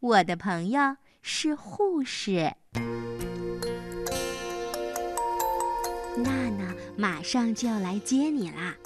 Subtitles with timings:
[0.00, 2.52] 我的朋友是护士。
[6.16, 8.76] 娜娜马上就要来接你啦，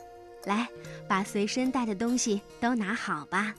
[0.47, 0.67] 来，
[1.07, 3.55] 把随身带的东西都拿好吧。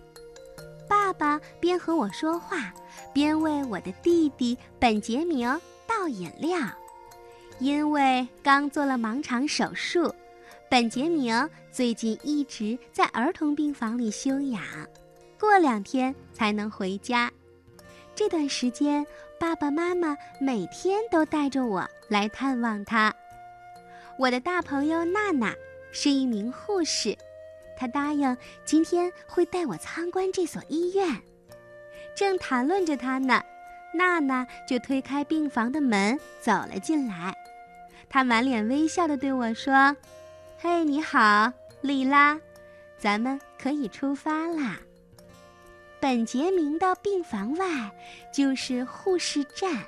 [0.90, 2.74] 爸爸边和我说话，
[3.14, 5.48] 边为我的弟弟本杰明
[5.86, 6.58] 倒饮料。
[7.60, 10.12] 因为刚做了盲肠手术，
[10.72, 14.64] 本杰明最近一直在儿童病房里休养，
[15.40, 17.32] 过两天才能回家。
[18.24, 19.06] 这段时间，
[19.38, 23.14] 爸爸妈妈每天都带着我来探望他。
[24.18, 25.54] 我的大朋友娜娜
[25.92, 27.18] 是一名护士，
[27.76, 31.22] 她答应今天会带我参观这所医院。
[32.16, 33.44] 正谈论着她呢，
[33.94, 37.36] 娜娜就推开病房的门走了进来。
[38.08, 39.98] 她满脸微笑地对我说
[40.58, 42.40] ：“嘿，你好，莉拉，
[42.98, 44.80] 咱们可以出发啦。”
[46.04, 47.66] 本杰明的病房外
[48.34, 49.86] 就是护士站，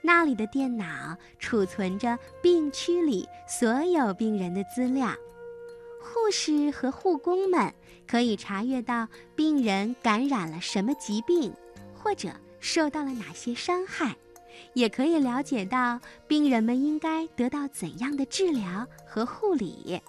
[0.00, 5.08] 那里的电脑储存着病区里所有病人的资料。
[6.00, 7.74] 护士和护工们
[8.06, 11.52] 可以查阅到病人感染了什么疾病，
[11.92, 12.28] 或者
[12.60, 14.14] 受到了哪些伤害，
[14.74, 20.00] 也可以了解到病人们应该得到怎样的治疗和护理。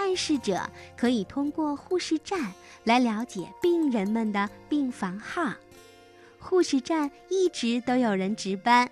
[0.00, 0.62] 探视者
[0.96, 2.40] 可以通过护士站
[2.84, 5.52] 来了解病人们的病房号。
[6.38, 8.90] 护士站一直都有人值班，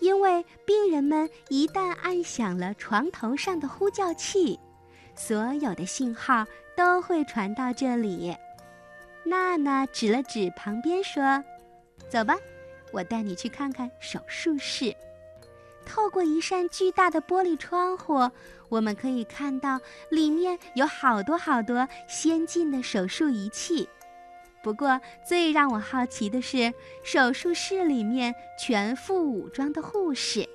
[0.00, 4.60] 因为病人们一旦按响了床头上的呼叫器，
[5.14, 6.44] 所有的信号
[6.76, 8.36] 都会传到这里。
[9.24, 11.42] 娜娜指了指旁边说
[12.10, 12.36] ：“走吧，
[12.92, 14.94] 我带你去看看手术室。”
[15.84, 18.30] 透过一扇巨大的玻璃窗户，
[18.68, 23.88] 我们可以看到里面有好多好多先进的手术仪器。
[24.62, 30.48] 不过，最让我好奇的是手术室里面全副武装的护士。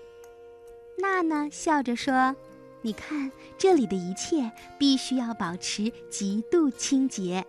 [0.98, 2.36] 娜娜笑着说
[2.82, 7.46] ：“你看，这里的一切必须要保持极度清洁，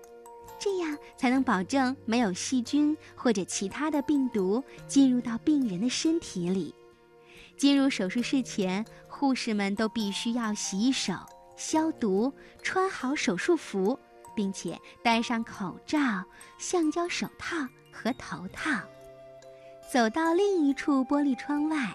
[0.58, 6.74] 这样才能保证没有细菌或者其他的病毒进入到病人的身体里。”
[7.60, 11.12] 进入手术室前，护士们都必须要洗手、
[11.58, 12.32] 消毒、
[12.62, 14.00] 穿好手术服，
[14.34, 15.98] 并且戴上口罩、
[16.58, 17.58] 橡胶手套
[17.92, 18.80] 和头套。
[19.92, 21.94] 走到另一处玻璃窗外，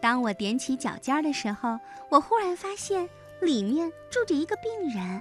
[0.00, 3.08] 当我踮起脚尖的时候，我忽然发现
[3.40, 5.20] 里面住着一个病人，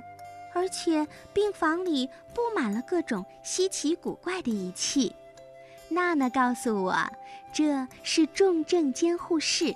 [0.54, 5.16] 而且病房里布满了各种稀奇古怪的仪器。
[5.92, 6.96] 娜娜告诉我，
[7.52, 9.76] 这是重症监护室，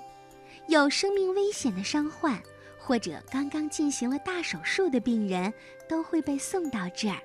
[0.66, 2.40] 有生命危险的伤患
[2.78, 5.52] 或者刚刚进行了大手术的病人
[5.86, 7.18] 都会被送到这儿。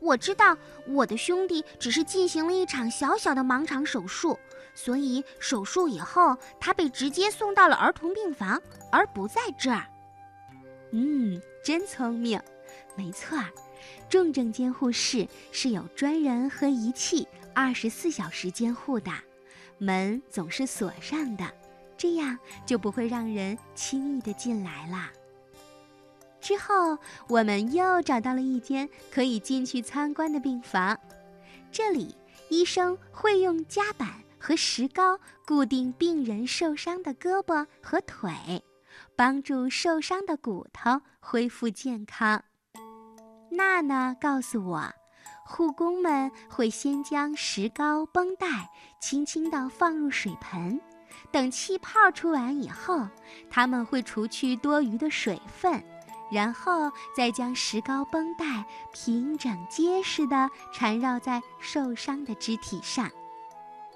[0.00, 0.56] 我知道
[0.88, 4.36] 我的兄弟只是进行了一场小小的盲肠手术，
[4.74, 8.60] 所以手术以后他被直接送到了儿童病房，
[8.90, 9.86] 而不在这儿。
[10.90, 12.40] 嗯，真聪明，
[12.96, 13.38] 没错，
[14.08, 17.28] 重症监护室是有专人和仪器。
[17.54, 19.12] 二十四小时监护的，
[19.78, 21.44] 门总是锁上的，
[21.96, 25.10] 这样就不会让人轻易的进来了。
[26.40, 26.98] 之后，
[27.28, 30.98] 我们又找到了一间可以进去参观的病房，
[31.70, 32.14] 这里
[32.50, 38.62] 医生会用夹板和石膏固定病人受伤的胳膊和腿，
[39.16, 42.42] 帮助受伤的骨头恢复健康。
[43.50, 44.92] 娜娜告诉我。
[45.44, 50.80] 护工们会先将石膏绷带轻轻地放入水盆，
[51.30, 53.06] 等气泡出完以后，
[53.50, 55.84] 他们会除去多余的水分，
[56.32, 63.10] 然后再将石膏绷带平整结实地缠绕在受伤的肢体上。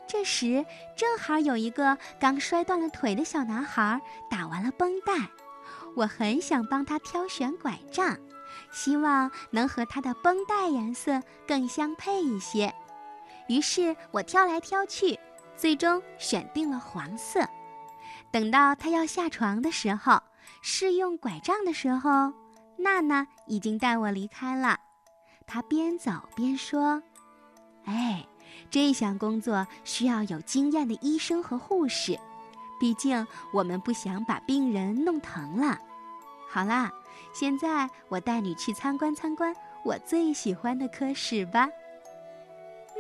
[0.07, 0.65] 这时，
[0.97, 4.01] 正好有一个刚摔断了腿的小男孩
[4.31, 5.29] 打完了绷带，
[5.97, 8.19] 我很想帮他挑选拐杖。
[8.71, 12.75] 希望能和它的绷带颜色更相配一些，
[13.49, 15.19] 于是我挑来挑去，
[15.57, 17.47] 最终选定了黄色。
[18.31, 20.23] 等到他要下床的时候，
[20.61, 22.33] 试用拐杖的时候，
[22.77, 24.79] 娜娜已经带我离开了。
[25.47, 27.03] 她边走边说
[27.87, 28.27] ：“哎，
[28.71, 32.19] 这项工作需要有经验的医生和护士，
[32.79, 35.79] 毕竟我们不想把病人弄疼了。”
[36.51, 36.93] 好啦。
[37.33, 39.55] 现在我带你去参观参观
[39.85, 41.69] 我最喜欢的科室吧。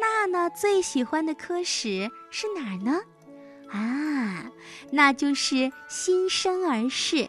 [0.00, 3.00] 娜娜最喜欢的科室是哪儿呢？
[3.70, 4.50] 啊，
[4.90, 7.28] 那就是新生儿室。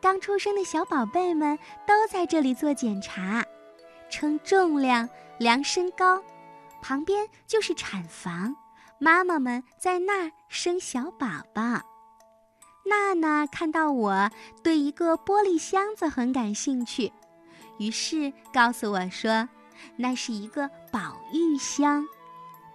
[0.00, 3.44] 刚出生的小宝贝们都在这里做检查，
[4.10, 5.08] 称重量、
[5.38, 6.22] 量身高，
[6.80, 8.54] 旁边就是产房，
[8.98, 11.82] 妈妈们在那儿生小宝宝。
[12.84, 14.30] 娜娜看到我
[14.62, 17.12] 对一个玻璃箱子很感兴趣，
[17.78, 19.48] 于是告诉我说，
[19.96, 22.06] 那是一个保育箱。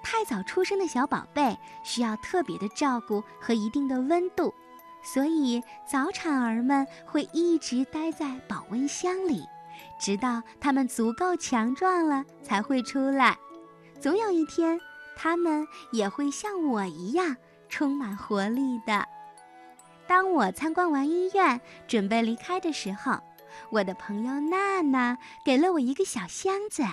[0.03, 4.53] 太早出生的小宝贝需要特别的照顾和一定的温度，
[5.03, 9.43] 所以早产儿们会一直待在保温箱里，
[9.99, 13.35] 直到他们足够强壮了才会出来。
[13.99, 14.79] 总有一天，
[15.17, 17.35] 他们也会像我一样
[17.67, 19.07] 充满活力的。
[20.07, 23.19] 当我参观完医院，准备离开的时候，
[23.69, 26.83] 我的朋友娜娜给了我一个小箱子，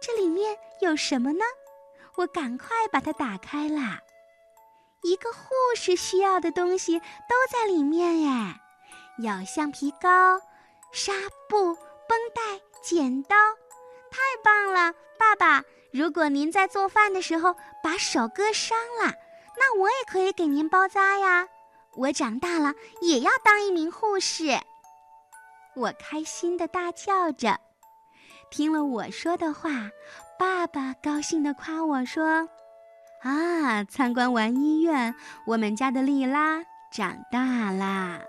[0.00, 1.44] 这里面有什么呢？
[2.16, 4.00] 我赶快把它打开了，
[5.02, 8.60] 一个护士需要的东西都在里面哎，
[9.18, 10.40] 有橡皮膏、
[10.92, 11.12] 纱
[11.48, 13.36] 布、绷带、剪刀，
[14.10, 14.92] 太棒了！
[15.16, 15.62] 爸爸，
[15.92, 19.12] 如果您在做饭的时候把手割伤了，
[19.56, 21.46] 那我也可以给您包扎呀。
[21.96, 24.60] 我长大了也要当一名护士，
[25.74, 27.58] 我开心的大叫着。
[28.50, 29.70] 听了我说的话，
[30.38, 32.48] 爸爸高兴地夸我说
[33.22, 35.14] ：“啊，参观完医院，
[35.46, 36.62] 我们家的莉拉
[36.92, 38.20] 长大啦。”